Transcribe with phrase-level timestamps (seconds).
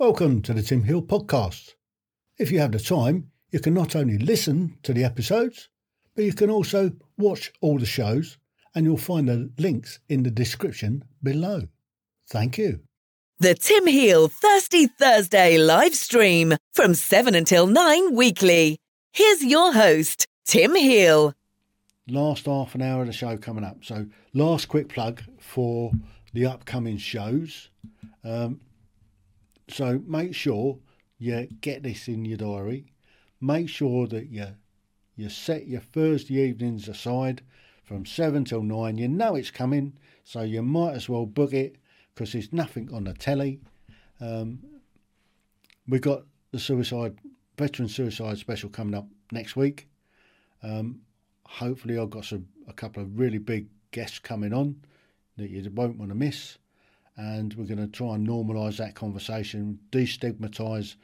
[0.00, 1.74] Welcome to the Tim Heal podcast.
[2.38, 5.68] If you have the time, you can not only listen to the episodes,
[6.16, 8.38] but you can also watch all the shows,
[8.74, 11.68] and you'll find the links in the description below.
[12.30, 12.80] Thank you.
[13.40, 18.78] The Tim Heal Thirsty Thursday live stream from 7 until 9 weekly.
[19.12, 21.34] Here's your host, Tim Heal.
[22.08, 23.84] Last half an hour of the show coming up.
[23.84, 25.92] So, last quick plug for
[26.32, 27.68] the upcoming shows.
[28.24, 28.60] Um,
[29.72, 30.78] so make sure
[31.18, 32.92] you get this in your diary.
[33.40, 34.46] Make sure that you
[35.16, 37.42] you set your Thursday evenings aside
[37.84, 38.96] from seven till nine.
[38.96, 39.92] You know it's coming,
[40.24, 41.76] so you might as well book it
[42.14, 43.60] because there's nothing on the telly.
[44.20, 44.60] Um,
[45.86, 47.18] we've got the suicide
[47.58, 49.88] veteran suicide special coming up next week.
[50.62, 51.00] Um,
[51.44, 54.76] hopefully, I've got some a couple of really big guests coming on
[55.36, 56.58] that you won't want to miss
[57.16, 60.96] and we're going to try and normalise that conversation, destigmatise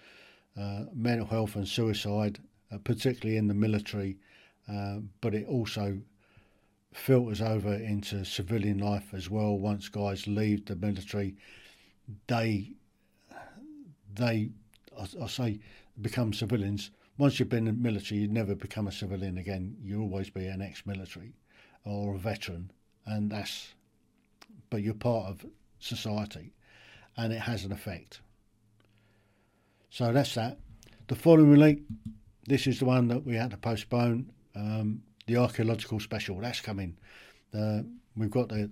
[0.60, 2.38] uh, mental health and suicide,
[2.72, 4.16] uh, particularly in the military,
[4.72, 5.98] uh, but it also
[6.92, 9.58] filters over into civilian life as well.
[9.58, 11.36] Once guys leave the military,
[12.26, 12.72] they
[14.14, 14.48] they
[14.98, 15.60] I, I say
[16.00, 16.90] become civilians.
[17.18, 19.76] Once you've been in the military, you never become a civilian again.
[19.82, 21.32] You always be an ex-military
[21.84, 22.70] or a veteran,
[23.06, 23.74] and that's
[24.70, 25.46] but you're part of
[25.78, 26.52] society
[27.16, 28.20] and it has an effect.
[29.90, 30.58] So that's that.
[31.08, 31.82] The following week,
[32.46, 34.30] this is the one that we had to postpone.
[34.54, 36.96] Um, the archaeological special that's coming.
[37.54, 37.82] Uh,
[38.16, 38.70] we've got the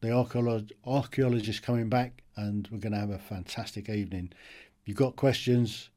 [0.00, 4.32] the archaeolog- archaeologists coming back, and we're going to have a fantastic evening.
[4.82, 5.88] If you've got questions,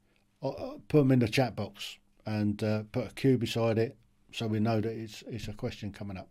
[0.41, 3.97] uh, uh, put them in the chat box and uh, put a Q beside it,
[4.31, 6.29] so we know that it's it's a question coming up.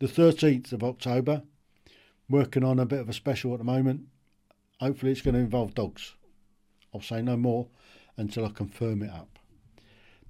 [0.00, 1.42] The thirteenth of October,
[2.28, 4.02] working on a bit of a special at the moment.
[4.80, 6.14] Hopefully, it's going to involve dogs.
[6.94, 7.68] I'll say no more
[8.16, 9.38] until I confirm it up.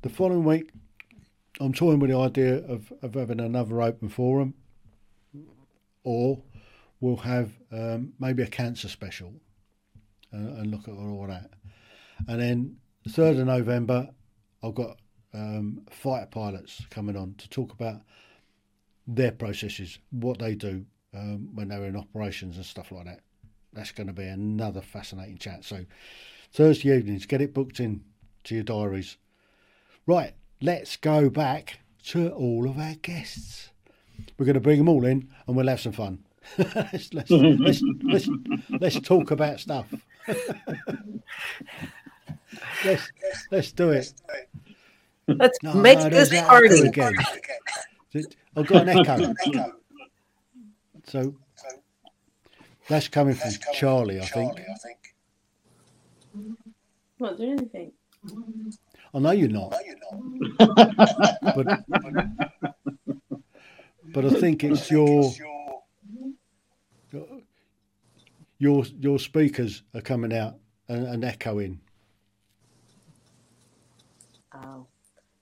[0.02, 0.70] The following week,
[1.60, 4.54] I'm toying with the idea of, of having another open forum,
[6.04, 6.42] or
[7.00, 9.34] we'll have um, maybe a cancer special
[10.32, 11.50] and, and, look at all that.
[12.26, 14.08] And then, the 3rd of November,
[14.62, 14.98] I've got
[15.34, 18.02] um, fighter pilots coming on to talk about
[19.06, 20.84] their processes, what they do,
[21.18, 23.20] um, when they were in operations and stuff like that.
[23.72, 25.64] That's going to be another fascinating chat.
[25.64, 25.84] So
[26.52, 28.02] Thursday evenings, get it booked in
[28.44, 29.16] to your diaries.
[30.06, 33.70] Right, let's go back to all of our guests.
[34.38, 36.24] We're going to bring them all in and we'll have some fun.
[36.58, 38.28] let's, let's, let's, let's,
[38.70, 39.86] let's talk about stuff.
[42.84, 43.12] let's,
[43.50, 44.14] let's do it.
[45.26, 46.80] Let's no, make no, this party.
[46.80, 47.14] Again.
[48.56, 49.34] I've got an echo.
[51.08, 51.34] So
[52.86, 54.60] that's coming from Charlie, I think.
[56.34, 56.56] I'm
[57.18, 57.92] not doing anything.
[59.14, 59.74] I know you're not.
[60.58, 61.84] but,
[64.12, 65.32] but I think it's your
[68.58, 70.56] your your speakers are coming out
[70.88, 71.80] and, and echoing.
[74.54, 74.86] Oh.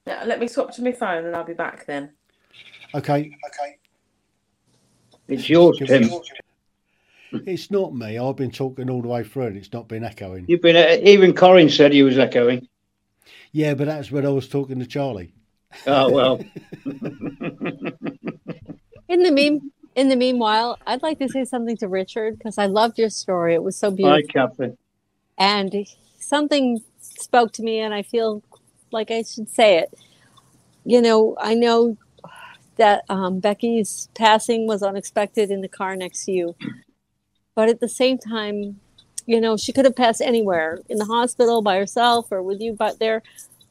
[0.07, 2.13] Yeah, let me swap to my phone and I'll be back then.
[2.95, 3.33] Okay.
[3.49, 3.79] Okay.
[5.29, 6.11] It's yours, Tim.
[7.33, 8.19] It's not me.
[8.19, 10.47] I've been talking all the way through and it's not been echoing.
[10.49, 12.69] You've been, uh, even Corin said he was echoing.
[13.53, 15.33] Yeah, but that's when I was talking to Charlie.
[15.87, 16.41] Oh, well.
[19.09, 22.67] in the meme, in the meanwhile, I'd like to say something to Richard because I
[22.67, 23.55] loved your story.
[23.55, 24.17] It was so beautiful.
[24.17, 24.79] Hi, Catherine.
[25.39, 25.87] And
[26.19, 28.43] something spoke to me, and I feel
[28.93, 29.93] like I should say it.
[30.85, 31.97] You know, I know
[32.77, 36.55] that um, Becky's passing was unexpected in the car next to you.
[37.55, 38.81] But at the same time,
[39.27, 42.73] you know, she could have passed anywhere in the hospital by herself or with you
[42.73, 43.23] but there.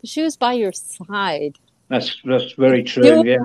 [0.02, 1.58] But she was by your side.
[1.88, 3.24] That's that's very true.
[3.26, 3.38] yeah.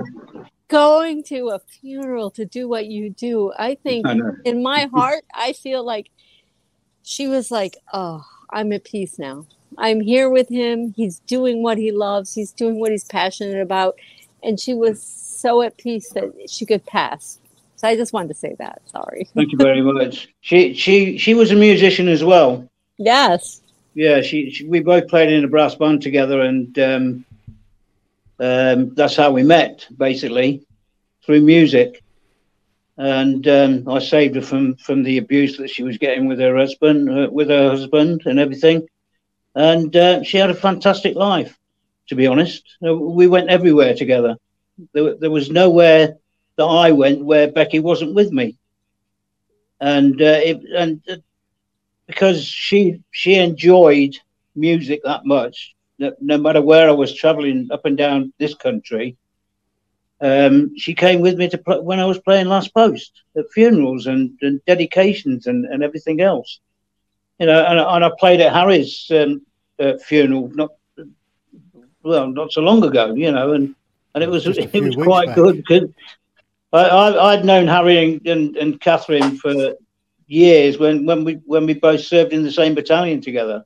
[0.68, 3.52] Going to a funeral to do what you do.
[3.58, 6.10] I think I in my heart, I feel like
[7.02, 9.46] she was like, Oh, I'm at peace now.
[9.78, 10.94] I'm here with him.
[10.96, 12.34] He's doing what he loves.
[12.34, 13.96] He's doing what he's passionate about.
[14.42, 17.38] And she was so at peace that she could pass.
[17.76, 18.82] So I just wanted to say that.
[18.90, 19.28] Sorry.
[19.34, 20.28] Thank you very much.
[20.42, 22.68] She she she was a musician as well.
[22.98, 23.62] Yes.
[23.94, 27.24] Yeah, she, she we both played in a brass band together, and um,
[28.38, 30.64] um, that's how we met, basically,
[31.24, 32.02] through music.
[32.96, 36.56] And um, I saved her from from the abuse that she was getting with her
[36.56, 38.86] husband, uh, with her husband, and everything.
[39.54, 41.58] And uh, she had a fantastic life,
[42.10, 42.64] to be honest.
[42.82, 44.36] We went everywhere together.
[44.94, 46.16] There, there was nowhere
[46.58, 48.56] that I went where Becky wasn't with me.
[49.80, 51.16] And uh, it, and uh,
[52.06, 54.14] because she she enjoyed
[54.56, 55.74] music that much.
[55.98, 59.16] No, no matter where I was traveling up and down this country,
[60.20, 64.06] um, she came with me to play when I was playing Last Post at funerals
[64.06, 66.60] and, and dedications and, and everything else.
[67.38, 69.42] You know, and, and I played at Harry's um,
[69.78, 70.70] uh, funeral not
[72.02, 73.14] well not so long ago.
[73.14, 73.74] You know, and
[74.14, 75.36] and it was it was quite back.
[75.36, 75.88] good because
[76.72, 79.74] I, I I'd known Harry and, and, and Catherine for
[80.26, 83.64] years when, when we when we both served in the same battalion together.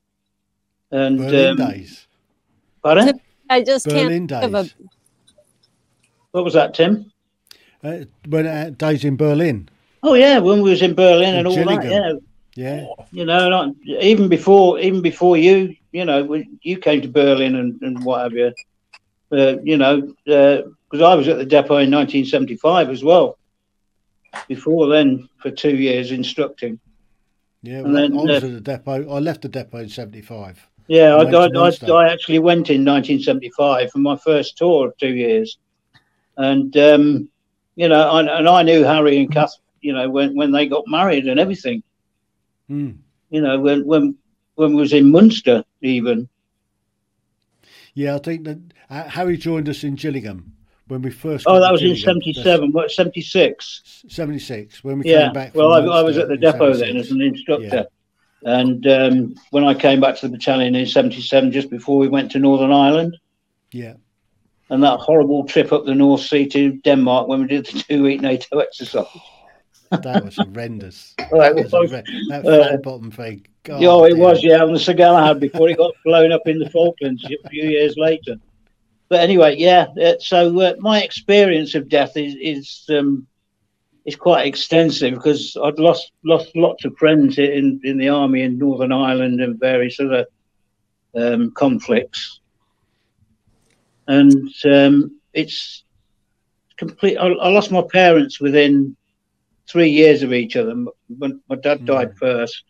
[0.90, 2.06] And Berlin um, days.
[2.82, 3.20] pardon?
[3.50, 4.74] I just Berlin can't think of a days.
[6.30, 7.12] What was that, Tim?
[7.82, 9.68] Uh, when uh, days in Berlin.
[10.02, 11.64] Oh yeah, when we was in Berlin and In all that.
[11.64, 11.90] Gillingham.
[11.90, 12.12] Yeah,
[12.56, 12.86] Yeah.
[13.10, 17.56] you know, not, even before even before you, you know, when you came to Berlin
[17.56, 18.52] and, and what have you.
[19.32, 23.36] Uh, you know, because I was at the depot in 1975 as well.
[24.46, 26.78] Before then, for two years instructing.
[27.62, 27.78] Yeah.
[27.78, 29.10] And Well, then, I was uh, at the depot.
[29.10, 30.68] I left the depot in '75.
[30.86, 35.14] Yeah, I I, I, I, actually went in 1975 for my first tour of two
[35.14, 35.56] years,
[36.36, 37.28] and um,
[37.74, 40.84] you know, and, and I knew Harry and Kath, you know, when when they got
[40.86, 41.82] married and everything.
[42.70, 42.96] Mm.
[43.30, 44.16] You know, when when
[44.54, 46.28] when we was in Munster even.
[47.94, 48.58] Yeah, I think that
[48.90, 50.52] uh, Harry joined us in Gillingham
[50.88, 51.46] when we first.
[51.46, 52.72] Oh, that was in '77.
[52.72, 54.04] What '76?
[54.08, 55.24] 76 when we Yeah.
[55.26, 55.54] came back.
[55.54, 57.86] Well, I, I was at the depot then as an instructor,
[58.42, 62.30] and um, when I came back to the battalion in '77, just before we went
[62.32, 63.16] to Northern Ireland.
[63.70, 63.94] Yeah.
[64.70, 68.02] and that horrible trip up the North Sea to Denmark when we did the two
[68.04, 69.06] week NATO exercise.
[70.02, 71.14] That was horrendous.
[71.32, 73.46] Oh, it that that Uh, flat bottom thing.
[73.62, 74.18] God, Yeah, oh, it dear.
[74.18, 77.48] was, yeah, on the Sir Galahad before it got blown up in the Falklands a
[77.48, 78.36] few years later.
[79.08, 79.86] But anyway, yeah.
[80.02, 83.26] uh, So uh, my experience of death is is um,
[84.04, 88.58] is quite extensive because I'd lost lost lots of friends in in the army in
[88.58, 90.26] Northern Ireland and various other
[91.14, 92.40] um, conflicts,
[94.08, 95.84] and um, it's
[96.76, 97.16] complete.
[97.16, 98.96] I, I lost my parents within
[99.68, 100.74] three years of each other.
[100.74, 102.64] My, my dad died first,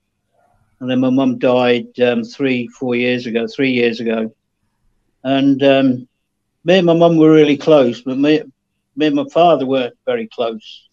[0.81, 4.35] and then my mum died um, three, four years ago, three years ago.
[5.23, 6.09] And um,
[6.65, 8.43] me and my mum were really close, but me,
[8.97, 10.89] me and my father weren't very close.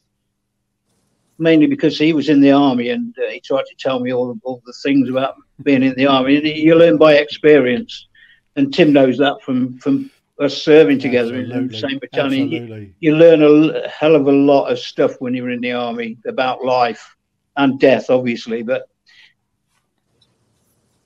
[1.38, 4.38] Mainly because he was in the army and uh, he tried to tell me all,
[4.44, 6.38] all the things about being in the army.
[6.38, 8.07] And you learn by experience,
[8.56, 12.51] and Tim knows that from from us serving together in the same battalion.
[12.51, 12.61] You-
[12.99, 16.63] you learn a hell of a lot of stuff when you're in the army about
[16.63, 17.15] life
[17.57, 18.63] and death, obviously.
[18.63, 18.83] But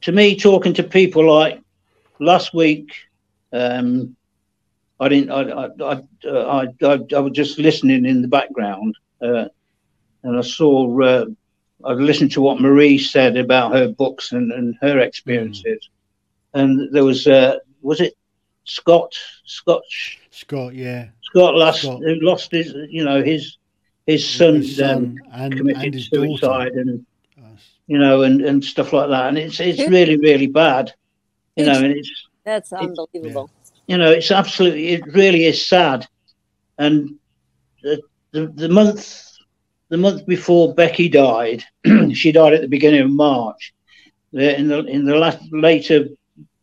[0.01, 1.61] to me, talking to people like
[2.19, 2.89] last week,
[3.53, 4.15] um,
[4.99, 5.31] I didn't.
[5.31, 9.45] I I, I, uh, I, I, I was just listening in the background, uh,
[10.23, 11.01] and I saw.
[11.01, 11.25] Uh,
[11.85, 15.89] I listened to what Marie said about her books and, and her experiences,
[16.53, 17.27] and there was.
[17.27, 18.13] Uh, was it
[18.65, 19.13] Scott?
[19.45, 19.81] Scott
[20.31, 21.07] Scott, yeah.
[21.21, 22.01] Scott lost Scott.
[22.03, 23.57] who lost his you know his
[24.06, 26.39] his son, His son um, and, committed and his suicide
[26.73, 26.79] daughter.
[26.79, 27.06] and
[27.38, 30.94] That's- you know and, and stuff like that and it's it's really really bad
[31.56, 33.50] you know It's- and it's That's unbelievable.
[33.88, 36.07] you know it's absolutely it really is sad
[36.77, 37.15] and
[37.83, 38.01] the
[38.31, 39.23] the, the month
[39.89, 41.63] the month before Becky died
[42.13, 43.73] she died at the beginning of March
[44.33, 46.07] The- in the in the last later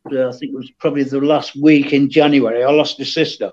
[0.07, 3.53] I think it was probably the last week in January I lost a sister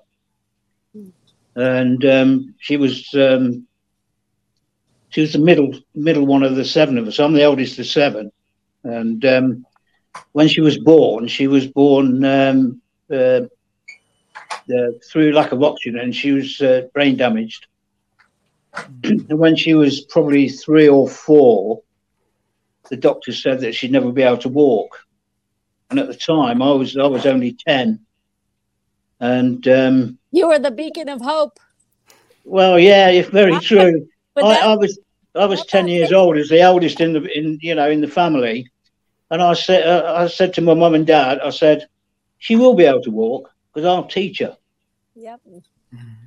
[1.56, 3.68] and um, she was um,
[5.10, 7.86] she was the middle middle one of the seven of us I'm the eldest of
[7.86, 8.32] seven
[8.84, 9.66] and um,
[10.32, 13.42] when she was born she was born um, uh,
[14.70, 17.68] uh, through lack of oxygen and she was uh, brain damaged.
[19.04, 21.82] and when she was probably three or four,
[22.90, 25.06] the doctor said that she'd never be able to walk.
[25.90, 28.00] And at the time, I was I was only ten.
[29.20, 31.60] And um, You were the beacon of hope.
[32.46, 34.08] well, yeah, it's very true.
[34.38, 35.00] I, that, I was
[35.36, 38.08] I was ten years old as the eldest in the in you know in the
[38.08, 38.70] family,
[39.32, 41.88] and I said uh, I said to my mum and dad, I said,
[42.40, 44.58] she will be able to walk because I'll teach her.
[45.16, 45.42] yep.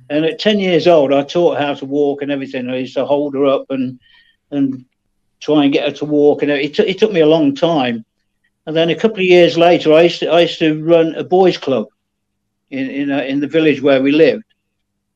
[0.09, 2.69] And at 10 years old, I taught her how to walk and everything.
[2.69, 3.99] I used to hold her up and
[4.51, 4.85] and
[5.39, 6.43] try and get her to walk.
[6.43, 8.05] And it, took it took me a long time.
[8.65, 11.23] And then a couple of years later, I used to, I used to run a
[11.23, 11.87] boys' club
[12.69, 14.45] in in, uh, in the village where we lived.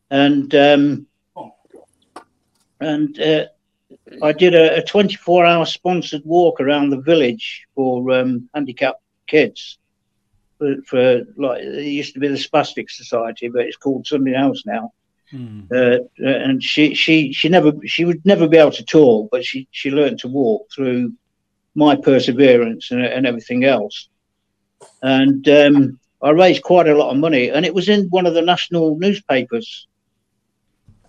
[0.09, 1.07] And um,
[2.79, 3.45] and uh,
[4.21, 9.77] I did a, a 24 hour sponsored walk around the village for um, handicapped kids.
[10.57, 14.63] For, for like it used to be the Spastic Society, but it's called something else
[14.65, 14.91] now
[15.31, 15.63] Hmm.
[15.75, 19.67] uh, and she she she never she would never be able to talk, but she
[19.71, 21.13] she learned to walk through
[21.77, 24.09] my perseverance and, and everything else.
[25.03, 28.33] And um, I raised quite a lot of money, and it was in one of
[28.33, 29.87] the national newspapers.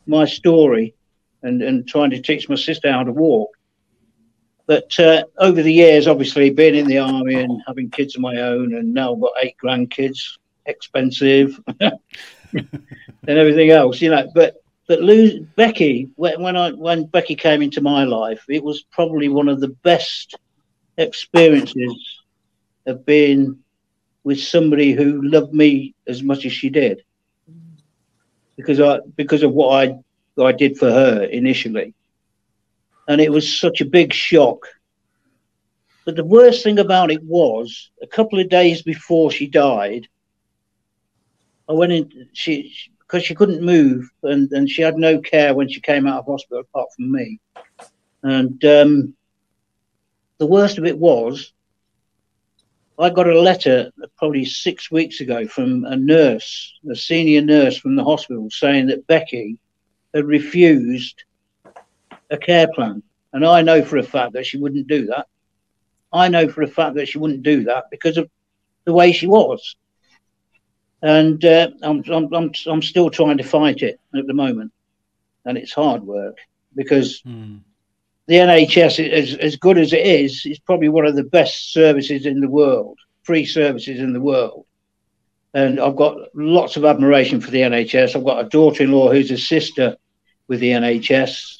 [0.07, 0.95] My story,
[1.43, 3.51] and and trying to teach my sister how to walk.
[4.67, 8.37] But uh, over the years, obviously, being in the army and having kids of my
[8.37, 12.69] own, and now I've got eight grandkids, expensive, and
[13.27, 14.31] everything else, you know.
[14.35, 18.83] But but lose Becky when, when I when Becky came into my life, it was
[18.93, 20.37] probably one of the best
[20.99, 22.21] experiences
[22.87, 23.59] of being
[24.25, 27.02] with somebody who loved me as much as she did,
[28.57, 31.95] because I because of what I I did for her initially,
[33.09, 34.67] and it was such a big shock.
[36.05, 40.09] But the worst thing about it was a couple of days before she died,
[41.69, 42.28] I went in.
[42.33, 42.73] She
[43.09, 46.26] because she couldn't move and, and she had no care when she came out of
[46.26, 47.40] hospital apart from me.
[48.23, 49.14] And um,
[50.38, 51.52] the worst of it was,
[52.99, 57.95] I got a letter probably six weeks ago from a nurse, a senior nurse from
[57.95, 59.59] the hospital, saying that Becky
[60.14, 61.23] had refused
[62.30, 63.02] a care plan.
[63.33, 65.26] And I know for a fact that she wouldn't do that.
[66.12, 68.28] I know for a fact that she wouldn't do that because of
[68.85, 69.76] the way she was
[71.02, 74.73] and uh, I'm, I'm, I'm, I'm still trying to fight it at the moment,
[75.45, 76.38] and it's hard work
[76.75, 77.61] because mm.
[78.28, 82.26] The NHS, is, as good as it is, is probably one of the best services
[82.26, 84.66] in the world, free services in the world.
[85.54, 88.14] And I've got lots of admiration for the NHS.
[88.14, 89.97] I've got a daughter-in-law who's a sister
[90.47, 91.56] with the NHS,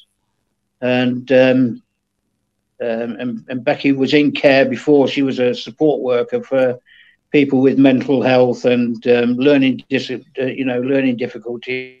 [0.79, 1.81] and um,
[2.81, 6.79] um, and, and Becky was in care before she was a support worker for
[7.31, 11.97] people with mental health and um, learning dis- uh, you know learning difficulties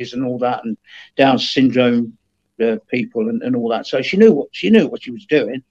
[0.00, 0.76] and all that and
[1.16, 2.16] Down syndrome
[2.62, 3.86] uh, people and, and all that.
[3.86, 5.62] So she knew what she knew what she was doing,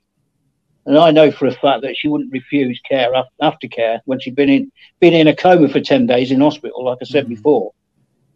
[0.86, 4.36] and I know for a fact that she wouldn't refuse care after care when she'd
[4.36, 7.36] been in been in a coma for ten days in hospital, like I said mm-hmm.
[7.36, 7.74] before.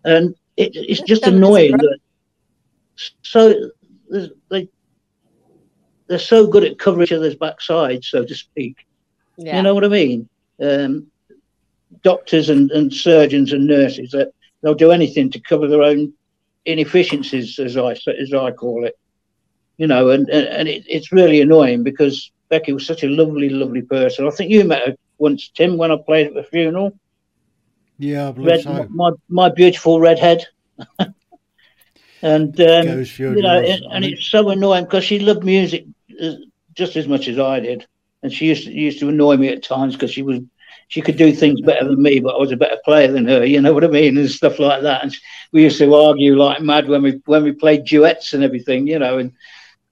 [0.03, 1.97] And it, it's just annoying that
[3.23, 3.71] so
[4.49, 4.69] they
[6.07, 8.85] they're so good at covering each other's backside, so to speak.
[9.37, 9.57] Yeah.
[9.57, 10.29] You know what I mean?
[10.61, 11.07] um,
[12.03, 16.13] doctors and, and surgeons and nurses that they'll do anything to cover their own
[16.65, 18.97] inefficiencies, as I as I call it.
[19.77, 23.81] You know, and and it, it's really annoying because Becky was such a lovely, lovely
[23.81, 24.27] person.
[24.27, 26.97] I think you met her once, Tim, when I played at the funeral.
[27.97, 28.87] Yeah, I believe red, so.
[28.89, 30.45] My my beautiful redhead.
[32.21, 35.85] and um, you know, and, and it's so annoying because she loved music
[36.21, 36.33] uh,
[36.73, 37.85] just as much as I did
[38.25, 40.39] and she used to, used to annoy me at times because she was
[40.87, 43.43] she could do things better than me, but I was a better player than her.
[43.43, 45.03] You know what I mean, and stuff like that.
[45.03, 45.15] And
[45.51, 48.87] we used to argue like mad when we when we played duets and everything.
[48.87, 49.31] You know, and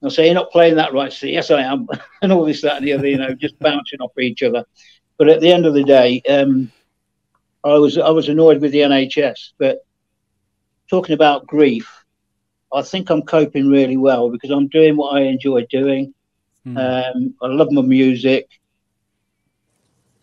[0.04, 1.12] I say you're not playing that right.
[1.12, 1.88] So yes, I am,
[2.22, 3.08] and all this that and the other.
[3.08, 4.66] You know, just bouncing off each other.
[5.18, 6.72] But at the end of the day, um,
[7.64, 9.54] I was I was annoyed with the NHS.
[9.58, 9.86] But
[10.90, 11.90] talking about grief,
[12.74, 16.14] I think I'm coping really well because I'm doing what I enjoy doing.
[16.68, 16.78] Mm.
[16.78, 18.48] Um, I love my music.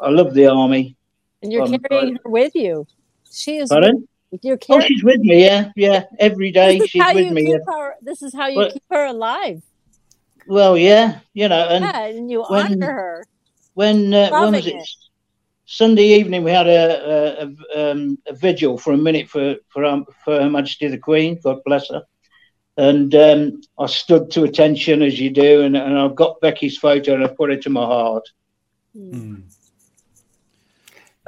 [0.01, 0.97] I love the army.
[1.43, 2.87] And you're um, carrying her with you.
[3.31, 3.69] She is.
[3.69, 4.07] Pardon?
[4.43, 4.85] You're carrying.
[4.85, 5.45] oh, she's with me.
[5.45, 6.05] Yeah, yeah.
[6.19, 7.59] Every day she's with me.
[7.67, 9.63] Her, this is how you but, keep her alive.
[10.47, 13.27] Well, yeah, you know, and, yeah, and you when, honor her.
[13.75, 14.75] When uh, when was it?
[14.75, 14.89] it?
[15.67, 19.85] Sunday evening, we had a a, a, um, a vigil for a minute for for
[19.85, 21.39] um, for Her Majesty the Queen.
[21.43, 22.03] God bless her.
[22.77, 27.15] And um, I stood to attention as you do, and, and I've got Becky's photo
[27.15, 28.29] and I put it to my heart.
[28.97, 29.43] Mm.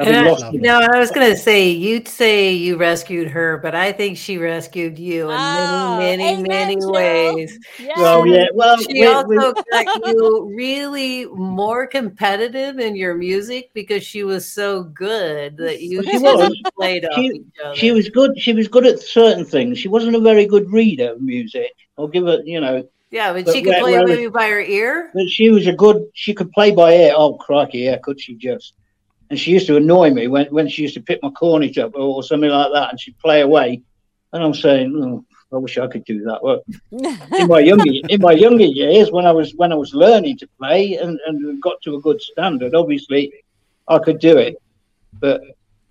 [0.09, 4.17] I, no, I was going to say you'd say you rescued her, but I think
[4.17, 7.59] she rescued you in oh, many, many, many ways.
[7.79, 7.97] Yes.
[7.97, 8.47] Well, yeah.
[8.55, 9.37] Well, she we, also we...
[9.37, 16.03] got you really more competitive in your music because she was so good that you
[16.03, 16.61] she was.
[16.77, 17.77] played off each other.
[17.77, 18.39] She was good.
[18.39, 19.79] She was good at certain things.
[19.79, 21.73] She wasn't a very good reader of music.
[21.99, 22.47] I'll give it.
[22.47, 22.89] you know.
[23.11, 25.11] Yeah, but, but she could where, play where, maybe by her ear.
[25.13, 26.07] But she was a good.
[26.15, 27.13] She could play by ear.
[27.15, 28.75] Oh crikey, yeah, could she just?
[29.33, 31.93] And she used to annoy me when, when she used to pick my cornet up
[31.95, 33.81] or something like that, and she'd play away,
[34.31, 36.43] and I'm saying, oh, I wish I could do that.
[36.43, 36.63] Well,
[37.39, 40.49] in my younger in my younger years, when I was when I was learning to
[40.59, 43.33] play and, and got to a good standard, obviously
[43.89, 44.61] I could do it.
[45.19, 45.41] But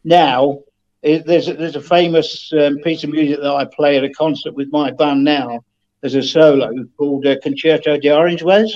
[0.03, 0.59] now
[1.01, 4.11] it, there's a, there's a famous um, piece of music that I play at a
[4.11, 5.61] concert with my band now.
[6.01, 8.71] There's a solo called uh, Concerto de Aranjuez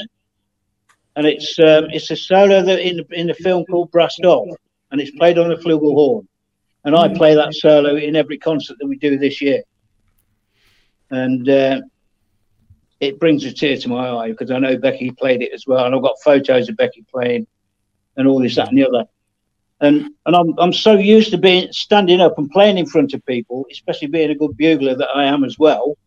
[1.15, 4.55] and it's um, it's a solo that in in the film called Brassed Off,
[4.91, 6.27] and it's played on the flugelhorn,
[6.83, 9.61] and I play that solo in every concert that we do this year,
[11.11, 11.81] and uh,
[12.99, 15.85] it brings a tear to my eye because I know Becky played it as well,
[15.85, 17.47] and I've got photos of Becky playing,
[18.17, 19.05] and all this, that, and the other.
[19.81, 23.25] And and I'm I'm so used to being standing up and playing in front of
[23.25, 25.97] people, especially being a good bugler that I am as well.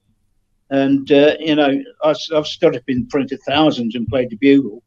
[0.70, 4.36] And uh, you know, I, have stood up in front of thousands and played the
[4.36, 4.82] bugle,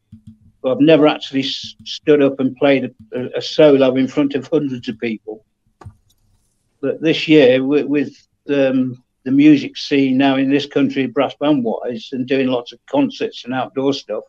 [0.62, 4.46] but I've never actually s- stood up and played a, a, solo in front of
[4.46, 5.44] hundreds of people.
[6.80, 8.16] But this year, with, with
[8.48, 12.78] um, the music scene now in this country, brass band wise, and doing lots of
[12.86, 14.22] concerts and outdoor stuff,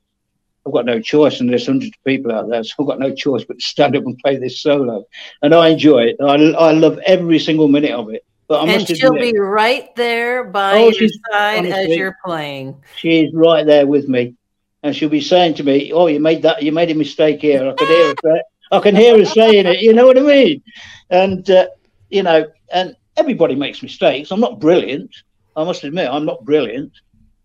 [0.66, 3.14] I've got no choice, and there's hundreds of people out there, so I've got no
[3.14, 5.06] choice but to stand up and play this solo.
[5.44, 6.18] And I enjoy it.
[6.20, 8.26] I, I love every single minute of it.
[8.48, 12.82] But and she'll admit, be right there by oh, your side honestly, as you're playing.
[12.98, 14.36] She's right there with me,
[14.84, 16.62] and she'll be saying to me, "Oh, you made that.
[16.62, 18.42] You made a mistake here." I can hear her.
[18.72, 19.82] I can hear her saying it.
[19.82, 20.62] You know what I mean?
[21.10, 21.68] And uh,
[22.10, 24.32] you know, and everybody makes mistakes.
[24.32, 25.16] I'm not brilliant.
[25.56, 26.92] I must admit, I'm not brilliant,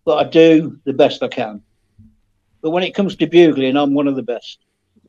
[0.03, 1.61] but I do the best I can.
[2.61, 4.59] But when it comes to bugling, I'm one of the best,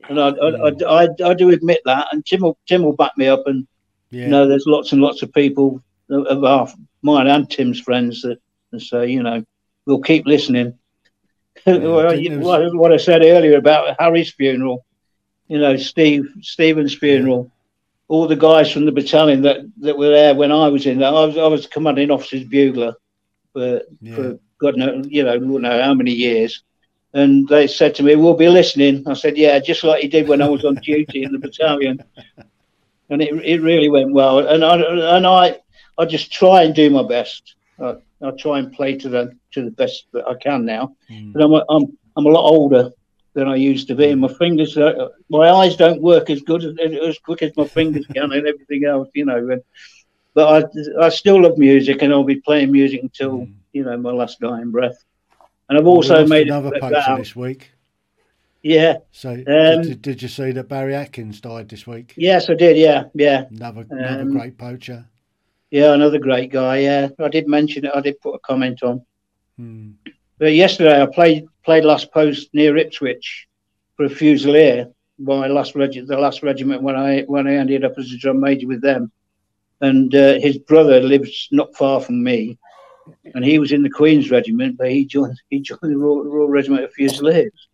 [0.07, 2.07] and I I, I, I, I do admit that.
[2.13, 3.43] And Tim will Tim will back me up.
[3.45, 3.67] And
[4.11, 4.23] yeah.
[4.23, 6.67] you know, there's lots and lots of people of our
[7.01, 8.39] mine and Tim's friends that
[8.79, 9.43] say, you know,
[9.85, 10.77] we'll keep listening.
[11.65, 14.83] Yeah, what, what I said earlier about Harry's funeral,
[15.47, 17.51] you know, Steve Stephen's funeral,
[18.07, 21.09] all the guys from the battalion that, that were there when I was in there.
[21.09, 22.95] I was I was commanding officer's bugler
[23.53, 24.15] for yeah.
[24.15, 26.63] for God knows you know know how many years,
[27.13, 30.27] and they said to me, "We'll be listening." I said, "Yeah, just like you did
[30.27, 32.01] when I was on duty in the battalion."
[33.11, 34.75] And it, it really went well, and I
[35.17, 35.59] and I
[35.97, 37.55] I just try and do my best.
[37.79, 40.95] I, I try and play to the to the best that I can now.
[41.09, 41.33] Mm.
[41.33, 42.91] But I'm a, I'm I'm a lot older
[43.33, 46.65] than I used to be, and my fingers, uh, my eyes don't work as good
[46.65, 49.37] as, as quick as my fingers can, and everything else, you know.
[49.37, 49.61] And,
[50.33, 50.65] but
[50.99, 53.53] I I still love music, and I'll be playing music until mm.
[53.73, 55.03] you know my last dying breath.
[55.69, 57.71] And I've also made another poacher this week.
[58.63, 58.97] Yeah.
[59.11, 62.13] So um, did, did, you see that Barry Atkins died this week?
[62.15, 62.77] Yes, I did.
[62.77, 63.45] Yeah, yeah.
[63.49, 65.05] Another another um, great poacher.
[65.71, 66.79] Yeah, another great guy.
[66.79, 67.91] Yeah, I did mention it.
[67.93, 69.03] I did put a comment on.
[69.57, 69.91] Hmm.
[70.37, 73.47] But yesterday I played played last post near Ipswich
[73.95, 77.93] for a Fusilier, my last reg- the last regiment when I when I ended up
[77.97, 79.11] as a drum major with them,
[79.79, 82.57] and uh, his brother lives not far from me,
[83.33, 86.49] and he was in the Queen's Regiment, but he joined he joined the Royal, Royal
[86.49, 87.67] Regiment of Fusiliers.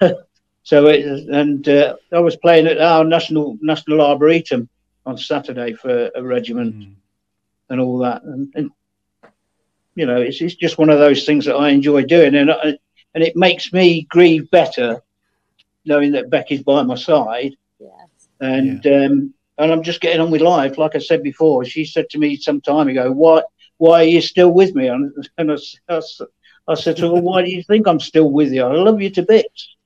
[0.62, 4.68] so it, and uh, I was playing at our national national arboretum
[5.04, 6.74] on Saturday for a regiment.
[6.74, 6.94] Mm
[7.68, 8.22] and all that.
[8.22, 8.70] And, and
[9.94, 12.78] you know, it's, it's just one of those things that I enjoy doing, and I,
[13.14, 15.02] and it makes me grieve better
[15.84, 17.56] knowing that Becky's by my side.
[17.78, 17.90] Yes.
[18.40, 19.06] And yeah.
[19.06, 20.76] um, and I'm just getting on with life.
[20.76, 23.42] Like I said before, she said to me some time ago, "Why
[23.78, 25.56] why are you still with me?" And, and I,
[25.88, 26.00] I,
[26.68, 28.64] I said to her, "Why do you think I'm still with you?
[28.64, 29.76] I love you to bits."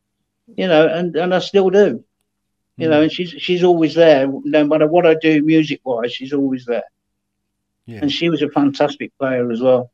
[0.57, 2.05] You know, and, and I still do.
[2.77, 2.91] You mm.
[2.91, 4.27] know, and she's she's always there.
[4.45, 6.85] No matter what I do music wise, she's always there.
[7.87, 8.01] Yeah.
[8.03, 9.91] And she was a fantastic player as well.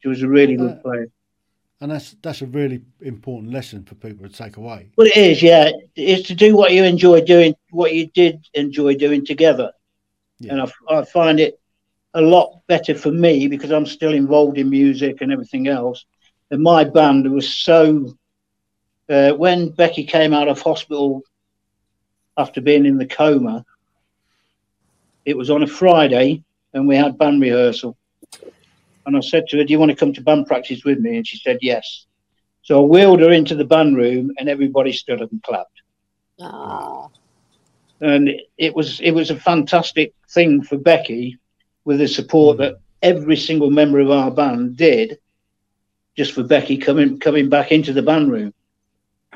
[0.00, 1.08] She was a really good player.
[1.80, 4.90] And that's that's a really important lesson for people to take away.
[4.96, 5.70] Well, it is, yeah.
[5.96, 9.72] It's to do what you enjoy doing, what you did enjoy doing together.
[10.38, 10.52] Yeah.
[10.52, 11.60] And I, I find it
[12.14, 16.04] a lot better for me because I'm still involved in music and everything else.
[16.50, 18.16] And my band was so.
[19.08, 21.22] Uh, when Becky came out of hospital
[22.38, 23.64] after being in the coma,
[25.26, 27.96] it was on a Friday, and we had band rehearsal.
[29.06, 31.16] And I said to her, Do you want to come to band practice with me?
[31.16, 32.06] And she said, Yes.
[32.62, 35.82] So I wheeled her into the band room and everybody stood up and clapped.
[36.40, 37.08] Ah.
[38.00, 41.38] And it was it was a fantastic thing for Becky
[41.84, 45.18] with the support that every single member of our band did
[46.16, 48.54] just for Becky coming coming back into the band room.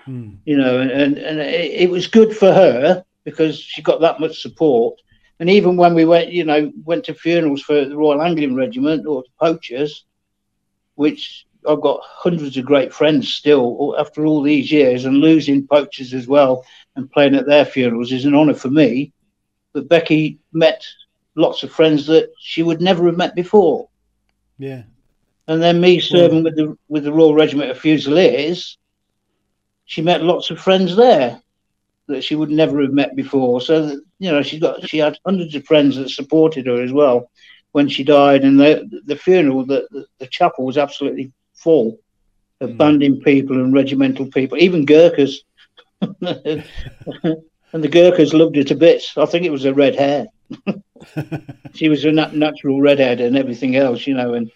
[0.07, 0.39] Mm.
[0.45, 4.41] You know, and, and it, it was good for her because she got that much
[4.41, 4.99] support
[5.41, 9.07] and even when we went, you know, went to funerals for the Royal Anglian Regiment
[9.07, 10.05] or the Poachers,
[10.97, 16.13] which I've got hundreds of great friends still after all these years, and losing poachers
[16.13, 16.65] as well
[16.97, 19.13] and playing at their funerals is an honour for me.
[19.73, 20.85] But Becky met
[21.39, 23.89] lots of friends that she would never have met before.
[24.59, 24.83] Yeah.
[25.47, 28.77] And then me serving with the with the Royal Regiment of Fusiliers,
[29.87, 31.41] she met lots of friends there
[32.09, 33.61] that she would never have met before.
[33.61, 37.31] So you know, she got she had hundreds of friends that supported her as well
[37.73, 41.99] when she died, and the the funeral, the the, the chapel was absolutely full
[42.61, 42.77] of mm.
[42.77, 45.37] banding people and regimental people, even Gurkhas.
[46.01, 46.65] and
[47.73, 49.17] the Gurkhas loved her to bits.
[49.17, 50.27] I think it was her red hair.
[51.75, 54.51] she was a nat- natural redhead and everything else, you know, and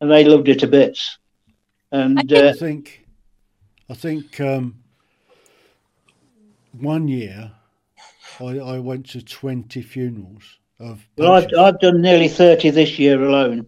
[0.00, 1.18] and they loved her to bits.
[1.90, 3.06] And I uh, think,
[3.88, 4.76] I think um,
[6.72, 7.50] one year
[8.40, 11.06] I, I went to twenty funerals of.
[11.16, 11.48] well, I've.
[11.58, 13.66] I've done nearly thirty this year alone.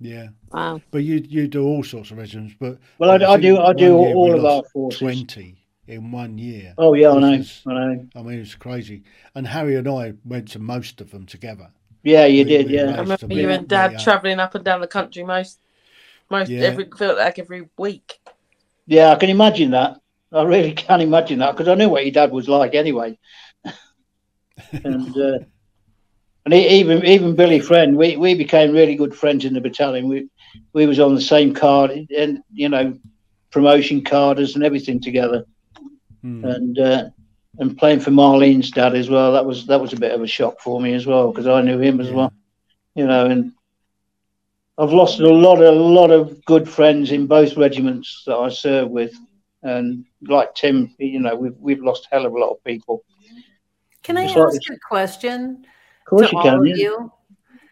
[0.00, 0.80] yeah, Wow.
[0.90, 2.54] but you you do all sorts of regiments.
[2.58, 3.58] But Well, I, but I do.
[3.58, 4.98] I do one all of our forces.
[4.98, 5.56] Twenty
[5.90, 6.74] in one year.
[6.78, 7.36] Oh yeah, I which know.
[7.38, 8.06] was- I know.
[8.16, 9.02] I mean, it's crazy.
[9.34, 11.68] And Harry and I went to most of them together.
[12.02, 12.66] Yeah, you We- did.
[12.68, 12.94] we Yeah.
[12.96, 15.58] I remember you and Dad meet travelling up and down the country most,
[16.30, 16.62] most Yeah.
[16.62, 18.18] every felt like every week.
[18.86, 19.98] Yeah, I can imagine that.
[20.32, 23.18] I really can't imagine that because I knew what your dad was like anyway.
[24.84, 25.38] and uh,
[26.44, 30.08] and even even Billy Friend, we, we became really good friends in the battalion.
[30.08, 30.28] We
[30.72, 32.96] we was on the same card and you know
[33.50, 35.44] promotion carders and everything together.
[36.22, 36.44] Hmm.
[36.44, 37.04] And uh,
[37.58, 39.32] and playing for Marlene's dad as well.
[39.32, 41.60] That was that was a bit of a shock for me as well because I
[41.62, 42.14] knew him as Yeah.
[42.14, 42.32] well.
[42.94, 43.52] You know, and
[44.78, 48.90] I've lost a lot, a lot of good friends in both regiments that I served
[48.90, 49.12] with,
[49.62, 53.04] and like Tim, you know, we've we've lost a hell of a lot of people.
[54.02, 55.64] Can I It's like- ask a question
[56.06, 56.54] Of course, to you all can.
[56.60, 56.74] of Yeah.
[56.76, 57.12] you?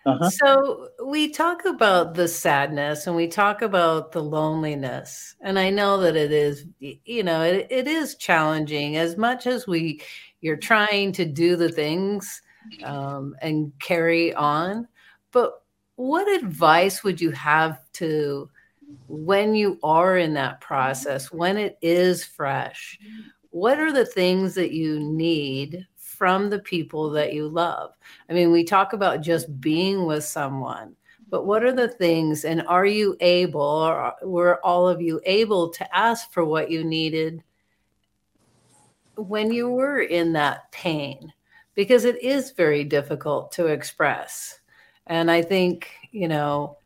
[0.06, 0.30] Uh-huh.
[0.30, 5.34] So we talk about the sadness and we talk about the loneliness.
[5.40, 9.66] And I know that it is, you know, it, it is challenging as much as
[9.66, 10.00] we
[10.40, 12.42] you're trying to do the things
[12.84, 14.86] um, and carry on.
[15.32, 15.62] But
[15.96, 18.48] what advice would you have to
[19.08, 22.98] when you are in that process, when it is fresh?
[23.50, 25.86] What are the things that you need
[26.18, 27.94] from the people that you love?
[28.28, 30.96] I mean, we talk about just being with someone,
[31.30, 35.70] but what are the things, and are you able, or were all of you able
[35.70, 37.42] to ask for what you needed
[39.16, 41.32] when you were in that pain?
[41.74, 44.58] Because it is very difficult to express.
[45.06, 46.78] And I think, you know,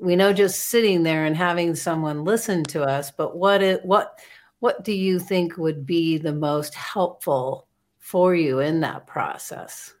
[0.00, 4.18] we know just sitting there and having someone listen to us, but what it, what,
[4.58, 7.67] what do you think would be the most helpful
[8.08, 9.92] for you in that process?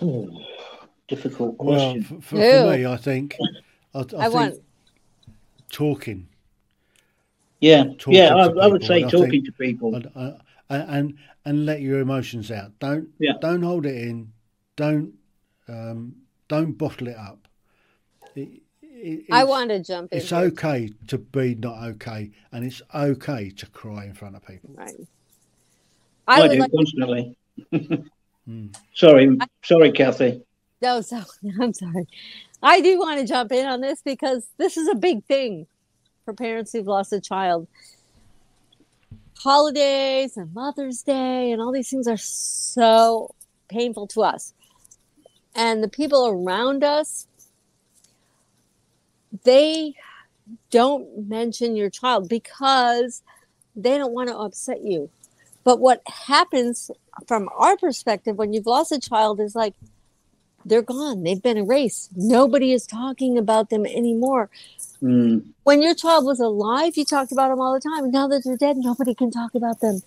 [0.00, 0.30] Ooh,
[1.08, 2.02] difficult Well, question.
[2.04, 2.36] for, for, for
[2.76, 3.36] me, I think
[3.92, 4.54] I, I, I think want
[5.72, 6.28] talking
[7.60, 9.94] yeah, talking yeah, I, I would people, say and I talking think- to people.
[9.96, 10.32] and, uh,
[10.70, 12.70] and and let your emotions out.
[12.78, 13.32] Don't Yeah.
[13.40, 14.32] don't hold it in.
[14.76, 15.14] Don't
[15.66, 16.14] um,
[16.46, 17.48] don't bottle it up.
[18.36, 20.18] It, it, I it's- want to jump in.
[20.18, 24.70] It's okay to be not okay, and it's okay to cry in front of people.
[24.74, 24.94] Right.
[26.28, 27.36] I, I do like constantly.
[28.48, 28.74] Mm.
[28.94, 30.42] sorry, sorry, Kathy.
[30.80, 31.22] no, so
[31.60, 32.06] I'm sorry.
[32.62, 35.66] I do want to jump in on this because this is a big thing
[36.24, 37.68] for parents who've lost a child.
[39.38, 43.34] Holidays and Mother's Day and all these things are so
[43.68, 44.52] painful to us.
[45.54, 47.26] And the people around us,
[49.44, 49.94] they
[50.70, 53.22] don't mention your child because
[53.76, 55.10] they don't want to upset you.
[55.68, 56.90] But what happens
[57.26, 59.74] from our perspective when you've lost a child is like
[60.64, 62.08] they're gone, they've been erased.
[62.16, 64.48] Nobody is talking about them anymore.
[65.02, 68.10] Mm, When your child was alive, you talked about them all the time.
[68.10, 70.00] Now that they're dead, nobody can talk about them.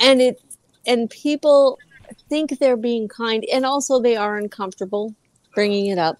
[0.00, 0.40] And it
[0.86, 1.80] and people
[2.28, 5.16] think they're being kind and also they are uncomfortable
[5.52, 6.18] bringing it up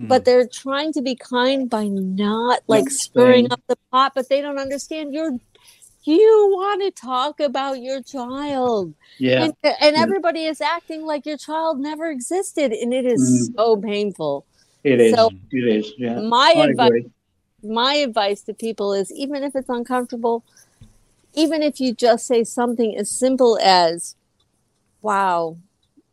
[0.00, 4.28] but they're trying to be kind by not like stirring saying- up the pot but
[4.28, 5.38] they don't understand you're
[6.06, 10.02] you want to talk about your child yeah, and, and Yeah.
[10.02, 13.56] everybody is acting like your child never existed and it is mm.
[13.56, 14.46] so painful
[14.82, 15.14] it is.
[15.14, 15.92] so- it is.
[15.98, 17.10] Yeah, my I advice agree.
[17.62, 20.44] my advice to people is even if it's uncomfortable
[21.34, 24.14] even if you just say something as simple as
[25.02, 25.56] wow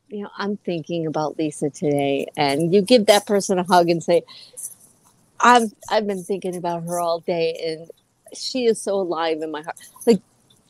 [0.07, 4.03] you know i'm thinking about lisa today and you give that person a hug and
[4.03, 4.23] say
[5.39, 7.89] i've i've been thinking about her all day and
[8.33, 10.21] she is so alive in my heart like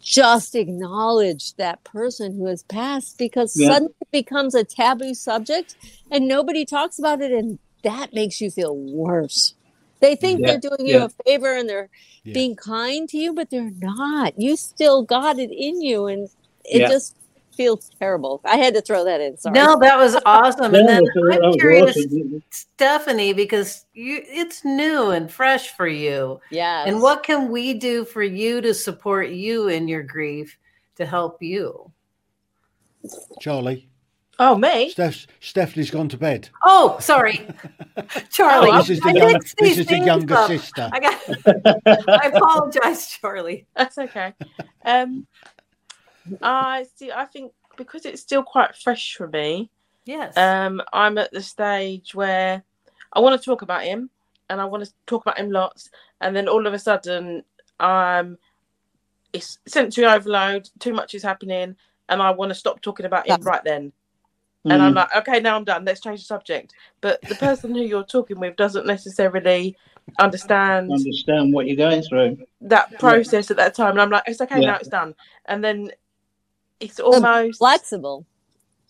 [0.02, 3.67] just acknowledge that person who has passed because Yeah.
[3.67, 5.76] suddenly it becomes a taboo subject
[6.10, 9.54] and nobody talks about it and that makes you feel worse
[10.00, 11.89] they think Yeah, they're doing you a favor and they're
[12.24, 12.34] Yeah.
[12.34, 14.34] being kind to you, but they're not.
[14.39, 16.28] You still got it in you, and
[16.65, 16.88] it Yeah.
[16.89, 17.15] just
[17.56, 18.42] feels terrible.
[18.46, 19.38] I had to throw that in.
[19.38, 19.54] Sorry.
[19.54, 20.74] No, that was awesome.
[20.74, 22.44] And then that was- that I'm was curious, awesome.
[22.50, 26.40] Stephanie, because you it's new and fresh for you.
[26.50, 26.84] Yeah.
[26.86, 30.58] And what can we do for you to support you in your grief
[30.96, 31.92] to help you?
[33.40, 33.88] Charlie,
[34.40, 34.90] Oh, me?
[34.90, 36.50] Steph, Stephanie's gone to bed.
[36.64, 37.46] Oh, sorry,
[38.32, 38.70] Charlie.
[38.72, 40.48] Oh, this is the, I young, this is the younger up.
[40.48, 40.90] sister.
[40.92, 41.22] I got.
[42.10, 43.68] I apologize, Charlie.
[43.76, 44.34] That's okay.
[44.84, 45.28] Um,
[46.41, 47.12] I see.
[47.12, 49.69] I think because it's still quite fresh for me.
[50.05, 50.36] Yes.
[50.38, 52.63] Um, I'm at the stage where
[53.13, 54.10] I want to talk about him.
[54.49, 57.41] and I want to talk about him lots, and then all of a sudden,
[57.79, 58.38] um,
[59.31, 60.69] it's sensory overload.
[60.79, 61.77] Too much is happening,
[62.10, 63.93] and I want to stop talking about him That's- right then.
[64.65, 64.97] And I'm Mm.
[64.97, 65.86] like, okay, now I'm done.
[65.86, 66.73] Let's change the subject.
[66.99, 69.75] But the person who you're talking with doesn't necessarily
[70.19, 72.38] understand understand what you're going through.
[72.62, 73.91] that process at that time.
[73.91, 74.71] And I'm like, it's okay, Yeah.
[74.71, 75.15] now it's done.
[75.45, 75.91] And then
[76.82, 78.26] it's almost Flexible.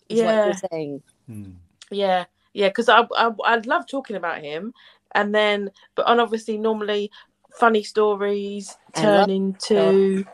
[0.08, 1.02] Is what yeah, you're saying.
[1.26, 1.50] Hmm.
[1.90, 2.68] yeah, yeah.
[2.68, 4.74] Because I, I I love talking about him,
[5.14, 7.10] and then but and obviously normally
[7.58, 10.24] funny stories turn love- into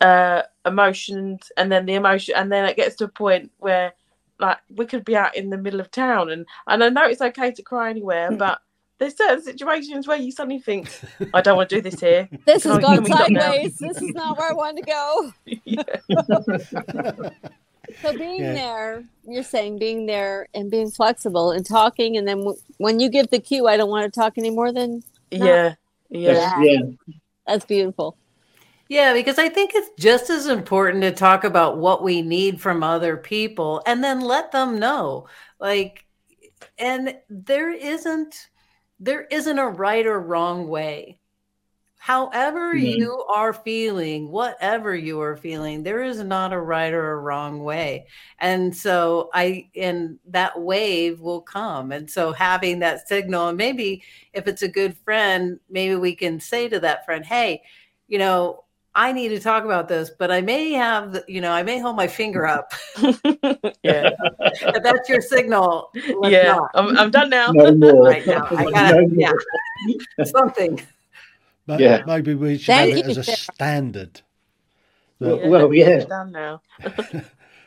[0.00, 3.92] uh emotions, and then the emotion, and then it gets to a point where
[4.38, 7.22] like we could be out in the middle of town, and and I know it's
[7.22, 8.60] okay to cry anywhere, but
[8.98, 10.88] there's certain situations where you suddenly think,
[11.34, 12.28] I don't want to do this here.
[12.46, 13.40] This Can has I- gone can we stop now?
[13.52, 13.78] sideways.
[13.78, 15.32] This is not where I want to go.
[15.64, 15.82] yeah.
[18.02, 18.52] So being Yeah.
[18.52, 23.08] there, you're saying being there and being flexible and talking, and then w- when you
[23.08, 24.72] give the cue, I don't want to talk anymore.
[24.72, 25.74] Then yeah,
[26.10, 26.80] yeah, Yes, yeah.
[27.46, 28.16] that's beautiful.
[28.88, 32.82] Yeah, because I think it's just as important to talk about what we need from
[32.82, 35.26] other people and then let them know.
[35.60, 36.04] Like
[36.78, 38.48] and there isn't
[38.98, 41.20] there isn't a right or wrong way.
[41.98, 42.76] However Mhm.
[42.76, 47.64] you are feeling, whatever you are feeling, there is not a right or a wrong
[47.64, 48.06] way.
[48.38, 51.92] And so I and that wave will come.
[51.92, 54.04] And so having that signal and maybe
[54.34, 57.64] if it's a good friend, maybe we can say to that friend, "Hey,
[58.08, 58.65] you know,
[58.98, 61.78] I need to talk about this, but I may have, the- you know, I may
[61.78, 62.72] hold my finger up.
[63.82, 64.10] yeah,
[64.82, 65.90] that's your signal.
[65.94, 66.58] Let's yeah.
[66.74, 67.50] I'm, I'm done now.
[67.52, 68.04] No more.
[68.08, 69.06] Right now, I got No.
[69.12, 69.32] Yeah,
[70.16, 70.26] more.
[70.26, 70.80] something.
[71.66, 72.02] But Yeah.
[72.06, 74.22] maybe we should Thank have it as a standard.
[75.20, 76.04] Well, That- well, yeah.
[76.04, 76.62] done now.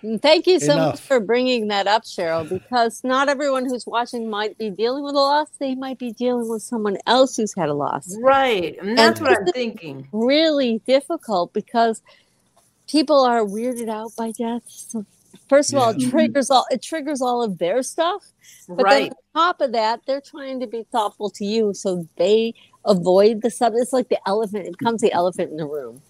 [0.02, 0.94] And thank you so Enough.
[0.96, 5.16] much for bringing that up, Cheryl, because not everyone who's watching might be dealing with
[5.16, 5.48] a loss.
[5.60, 8.16] They might be dealing with someone else who's had a loss.
[8.22, 8.78] Right.
[8.82, 10.08] And that's what I'm thinking.
[10.14, 12.02] Really difficult because
[12.88, 14.64] people are weirded out by death.
[14.68, 15.06] So
[15.50, 18.24] first of all, it triggers all it triggers all of their stuff.
[18.68, 19.12] But then Right.
[19.36, 22.54] on top of that, they're trying to be thoughtful to you, so they
[22.86, 23.74] avoid the stuff.
[23.76, 24.66] It's like the elephant.
[24.68, 26.02] It becomes the elephant in the room.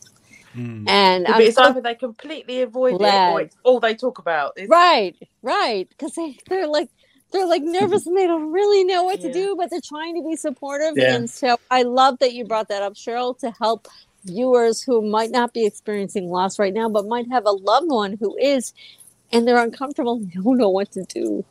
[0.53, 0.87] Hmm.
[0.87, 4.53] And But it's so either they completely avoid it or it's all they talk about.
[4.55, 5.87] It's, Right, right.
[5.89, 6.89] Because they, they're like
[7.31, 10.27] they're like nervous and they don't really know what to do, but they're trying to
[10.27, 10.93] be supportive.
[10.95, 11.15] Yeah.
[11.15, 13.87] And so I love that you brought that up, Cheryl, to help
[14.25, 18.17] viewers who might not be experiencing loss right now, but might have a loved one
[18.19, 18.73] who is,
[19.31, 21.45] and they're uncomfortable and don't know what to do.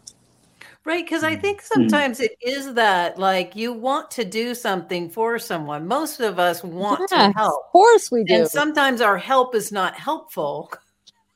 [0.89, 1.05] Right.
[1.05, 1.67] Because I mm, think mm.
[1.67, 5.87] sometimes it is that like you want to do something for someone.
[5.87, 7.67] Most of us want Yeah, to help.
[7.67, 8.37] Of course we do.
[8.37, 10.73] And sometimes our help is not helpful.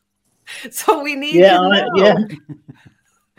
[0.71, 1.91] so we need Yeah, to I- know.
[1.97, 2.15] yeah.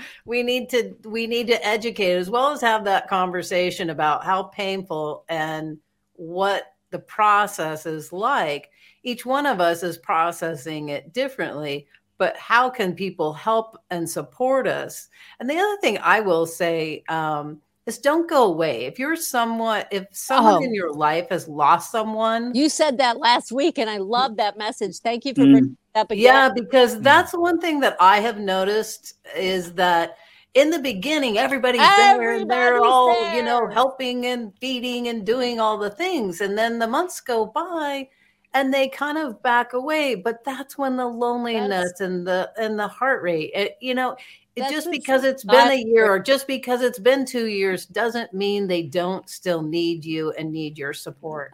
[0.25, 4.43] we need to we need to educate as well as have that conversation about how
[4.43, 5.79] painful and
[6.13, 8.69] what the process is like
[9.01, 11.87] each one of us is processing it differently
[12.23, 15.09] but how can people help and support us
[15.39, 19.89] and the other thing i will say um, is don't go away if you're somewhat
[19.91, 20.63] if someone Oh.
[20.63, 24.57] in your life has lost someone you said that last week, and I love that
[24.57, 24.99] message.
[24.99, 25.51] Thank you for Mm.
[25.51, 26.23] bringing it up again.
[26.23, 30.15] Yeah, because that's one thing that I have noticed is that
[30.53, 35.25] in the beginning, everybody's there and they're Everybody's all, you know, helping and feeding and
[35.25, 36.41] doing all the things.
[36.41, 38.07] And then the months go by
[38.53, 40.15] and they kind of back away.
[40.15, 44.15] But that's when the loneliness and the and the heart rate, it, you know,
[44.55, 48.33] it just because it's been a year or just because it's been two years doesn't
[48.33, 51.53] mean they don't still need you and need your support.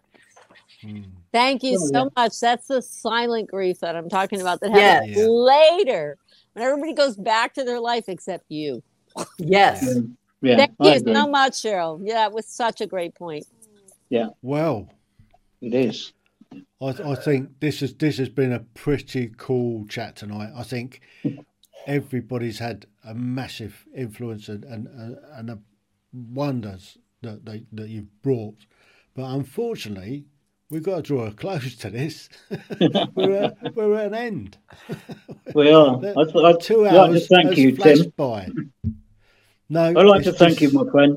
[0.82, 1.02] Hmm.
[1.32, 2.40] Thank you Oh, so much.
[2.40, 5.26] That's the silent grief that I'm talking about that happens Yeah.
[5.26, 6.18] later
[6.54, 8.82] when everybody goes back to their life except you.
[9.38, 9.86] Yes.
[10.42, 11.14] Yeah, Thank I you agree.
[11.14, 12.00] so much, Cheryl.
[12.02, 13.46] Yeah, it was such a great point.
[14.08, 14.88] Yeah well,
[15.60, 16.12] It is.
[16.52, 20.50] I, I think this has this has been a pretty cool chat tonight.
[20.56, 21.00] I think
[21.86, 25.58] everybody's had a massive influence and and, and- and a
[26.12, 28.66] wonders that they, that you've brought,
[29.14, 30.24] but unfortunately,
[30.70, 32.28] we've got to draw a close to this.
[33.14, 34.58] we're at, we're at an end.
[35.54, 35.96] We are.
[35.96, 38.12] I'd, I'd Two like hours to thank you, Tim.
[38.16, 38.48] by.
[39.68, 41.16] No, I'd like to thank just- you, my friend.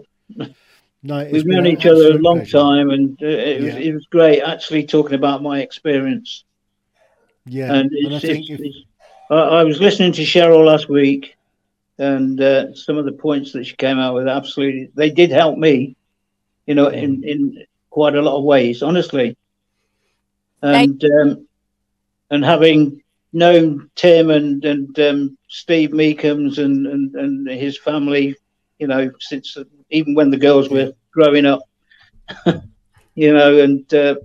[1.04, 2.58] No, it's We've known each other a long pleasure.
[2.58, 3.80] time, and uh, it, was, Yeah.
[3.80, 6.46] it was great actually talking about my experience.
[7.46, 8.78] Yeah, and and I think it's, if, it's,
[9.30, 11.36] I, I was listening to Cheryl last week,
[11.98, 15.58] and uh, some of the points that she came out with absolutely they did help
[15.58, 15.96] me,
[16.66, 19.36] you know, in in quite a lot of ways, honestly.
[20.62, 21.48] And um,
[22.32, 23.02] and having
[23.34, 28.36] known Tim and and um, Steve Meekums and, and and his family,
[28.80, 29.58] you know, since
[29.94, 31.62] even when the girls were growing up.
[33.16, 34.16] you know, and uh,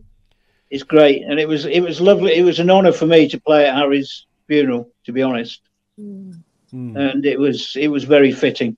[0.70, 1.22] it's great.
[1.22, 2.34] And it was it was lovely.
[2.34, 5.60] It was an honour for me to play at Harry's funeral, to be honest.
[6.00, 6.42] Mm.
[6.72, 6.96] Mm.
[7.12, 8.76] And it was it was very fitting.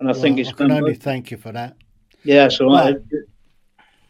[0.00, 1.76] And I Well, think it's I can only thank you for that.
[2.24, 2.48] yeah.
[2.48, 2.96] So I, Right.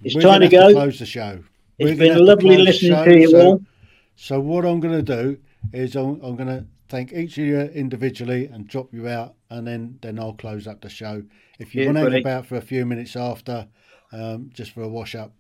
[0.02, 0.72] it's time to go.
[0.72, 1.38] close the show.
[1.78, 3.62] It's We're been to lovely listening show, to you so, all.
[4.16, 5.38] So what I'm going to do
[5.72, 9.66] is I'm, I'm going to thank each of you individually and drop you out, and
[9.66, 11.22] then then I'll close up the show.
[11.59, 13.68] If you Yeah, want to hang about for a few minutes after,
[14.12, 15.33] um, just for a wash up,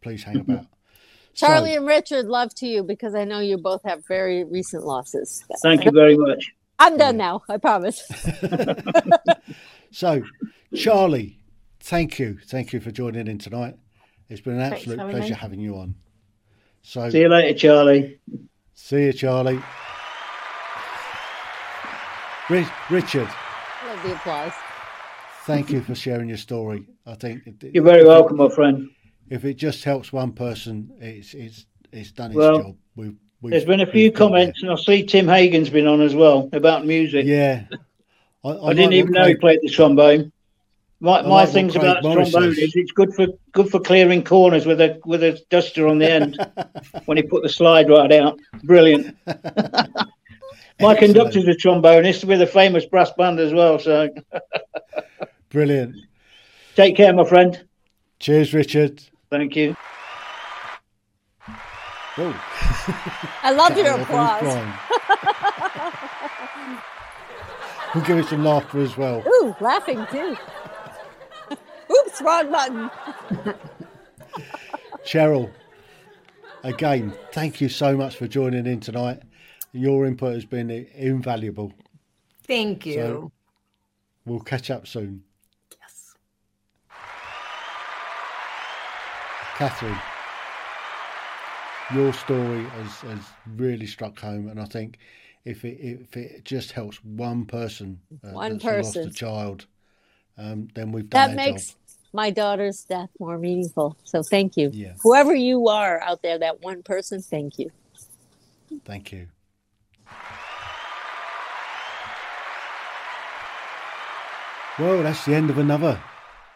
[0.00, 0.66] please hang about.
[1.36, 4.84] So- Charlie and Richard, love to you because I know you both have very recent
[4.84, 5.42] losses.
[5.62, 6.52] Thank you very much.
[6.78, 7.42] I'm done now.
[7.48, 8.00] I promise.
[9.90, 10.22] So,
[10.74, 11.38] Charlie,
[11.80, 13.74] thank you, thank you for joining in tonight.
[14.28, 15.38] It's been an absolute for having pleasure me.
[15.40, 15.94] having you on.
[16.82, 18.20] So, See you later, Charlie.
[18.74, 19.60] see you, Charlie.
[22.50, 23.28] Ri- Richard,
[23.86, 24.52] Love the applause.
[25.44, 26.86] thank you for sharing your story.
[27.06, 28.90] I think it, You're very welcome, my friend.
[29.30, 32.76] if it just helps one person, it's it's it's done its Well, job.
[32.96, 36.02] We've, we've, There's been a few we've comments, and I see Tim Hagen's been on
[36.02, 37.24] as well about music.
[37.24, 37.64] Yeah,
[38.44, 40.30] I, I, didn't even know he played the trombone.
[41.00, 42.64] My, my like things about Morris trombone says.
[42.64, 46.10] is it's good for good for clearing corners with a with a duster on the
[46.10, 46.38] end
[47.06, 48.38] when he put the slide right out.
[48.62, 49.16] Brilliant.
[50.80, 53.78] My conductor's a trombonist with a famous brass band as well.
[53.78, 54.08] So
[55.50, 55.96] Brilliant.
[56.74, 57.64] take care, my friend.
[58.18, 59.02] Cheers, Richard.
[59.30, 59.76] Thank you.
[62.16, 64.40] I love your applause.
[64.40, 64.72] crying.
[67.94, 69.22] we'll give it some laughter as well.
[69.26, 70.36] Ooh, laughing too.
[71.90, 72.90] Oops, wrong button.
[75.04, 75.50] Cheryl,
[76.62, 79.20] again, thank you so much for joining in tonight.
[79.74, 81.72] Your input has been invaluable.
[82.46, 82.94] Thank you.
[82.94, 83.32] So-
[84.26, 85.22] We'll catch up soon.
[85.78, 86.14] yes.
[89.58, 89.98] Catherine,
[91.94, 93.18] your story has, has
[93.56, 94.96] really struck home, and I think
[95.44, 99.66] if it if it just helps one person, uh, One that's lost a child,
[100.38, 101.76] um, then we've done That makes job.
[102.14, 103.98] my daughter's death more meaningful.
[104.04, 104.70] So thank you.
[104.72, 104.94] Yeah.
[105.02, 107.70] Whoever you are out there, that one person, thank you.
[108.86, 109.28] Thank you.
[114.78, 116.02] Well, that's the end of another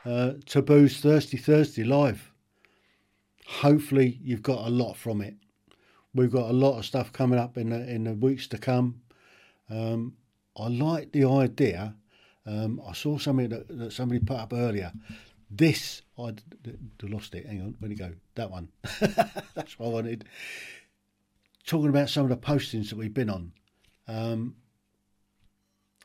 [0.04, 2.32] uh, Taboo's Thirsty Thursday live.
[3.46, 5.34] Hopefully, you've got a lot from it.
[6.14, 9.02] We've got a lot of stuff coming up in the in the weeks to come.
[9.70, 10.14] Um,
[10.56, 11.94] I like the idea.
[12.44, 14.92] Um, I saw something that, that somebody put up earlier.
[15.50, 16.34] This I
[17.02, 17.46] lost it.
[17.46, 18.12] Hang on, where'd it go?
[18.34, 18.68] That one.
[19.54, 20.24] That's what I wanted
[21.68, 23.52] talking about some of the postings that we've been on,
[24.08, 24.56] um,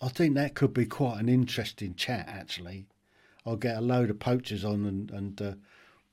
[0.04, 2.28] I think that could be quite an interesting chat.
[2.28, 2.88] Actually,
[3.46, 5.54] I'll get a load of poachers on, and and uh,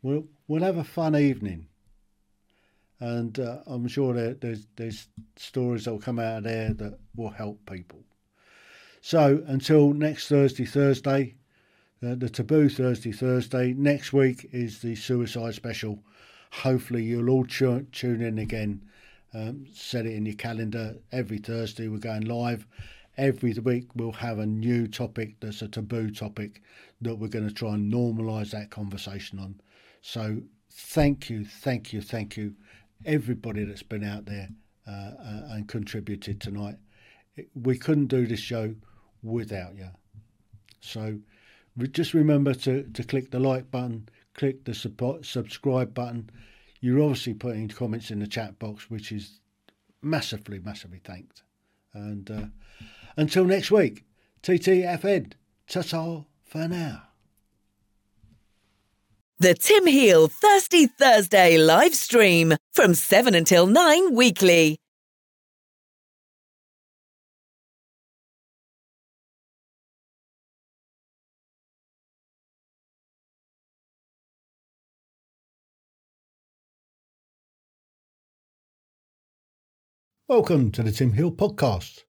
[0.01, 1.67] we'll we'll have a fun evening.
[3.01, 7.01] And uh, I'm sure there, there's there's stories that will come out of there that
[7.17, 8.05] will help people.
[9.01, 11.35] So until next Thursday, Thursday,
[12.01, 13.73] uh, the Taboo Thursday, Thursday.
[13.73, 15.99] Next week is the Suicide Special.
[16.53, 18.83] Hopefully, you'll all tu- tune in again.
[19.35, 20.97] Um, set it in your calendar.
[21.11, 22.67] Every Thursday, we're going live.
[23.17, 26.63] Every week, we'll have a new topic that's a taboo topic
[27.01, 29.61] that we're going to try and normalise that conversation on.
[30.01, 32.55] So, thank you, thank you, thank you,
[33.05, 34.49] everybody that's been out there
[34.87, 36.77] uh, uh, and contributed tonight.
[37.55, 38.75] We couldn't do this show
[39.23, 39.89] without you.
[40.81, 41.19] So,
[41.93, 46.31] just remember to, to click the like button, click the sub- subscribe button.
[46.81, 49.41] You're obviously putting comments in the chat box, which is
[50.01, 51.43] massively, massively thanked.
[51.93, 52.45] And uh,
[53.21, 54.05] until next week,
[54.43, 55.33] TTFN,
[55.69, 57.03] ta ta for now.
[59.39, 64.79] The Tim Heal Thirsty Thursday live stream from 7 until 9 weekly.
[80.27, 82.05] Welcome to the Tim Heal podcast.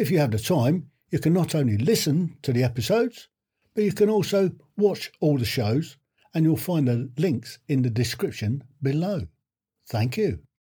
[0.00, 3.28] If you have the time, you can not only listen to the episodes,
[3.74, 5.98] but you can also watch all the shows,
[6.32, 9.26] and you'll find the links in the description below.
[9.90, 10.38] Thank you.